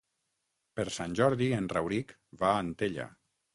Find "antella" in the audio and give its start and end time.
2.65-3.09